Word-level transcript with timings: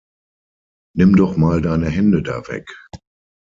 Nimm 0.97 1.15
doch 1.15 1.37
mal 1.37 1.61
deine 1.61 1.87
Hände 1.87 2.23
da 2.23 2.47
weg! 2.47 2.67